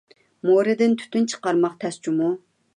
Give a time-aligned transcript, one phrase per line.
[0.49, 2.35] مورىدىن تۈتۈن چىقارماق تەس جۇمۇ!